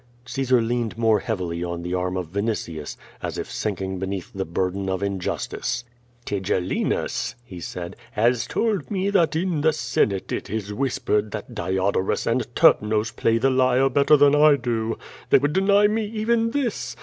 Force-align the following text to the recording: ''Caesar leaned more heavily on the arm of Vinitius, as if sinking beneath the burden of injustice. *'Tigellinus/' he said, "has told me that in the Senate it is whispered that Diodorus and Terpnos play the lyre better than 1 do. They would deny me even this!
''Caesar 0.25 0.59
leaned 0.59 0.97
more 0.97 1.19
heavily 1.19 1.63
on 1.63 1.83
the 1.83 1.93
arm 1.93 2.17
of 2.17 2.31
Vinitius, 2.33 2.97
as 3.21 3.37
if 3.37 3.51
sinking 3.51 3.99
beneath 3.99 4.33
the 4.33 4.45
burden 4.45 4.89
of 4.89 5.03
injustice. 5.03 5.83
*'Tigellinus/' 6.25 7.35
he 7.43 7.59
said, 7.59 7.95
"has 8.13 8.47
told 8.47 8.89
me 8.89 9.11
that 9.11 9.35
in 9.35 9.61
the 9.61 9.71
Senate 9.71 10.31
it 10.31 10.49
is 10.49 10.73
whispered 10.73 11.29
that 11.29 11.53
Diodorus 11.53 12.25
and 12.25 12.47
Terpnos 12.55 13.15
play 13.15 13.37
the 13.37 13.51
lyre 13.51 13.89
better 13.91 14.17
than 14.17 14.33
1 14.35 14.57
do. 14.61 14.97
They 15.29 15.37
would 15.37 15.53
deny 15.53 15.85
me 15.85 16.07
even 16.07 16.49
this! 16.49 16.95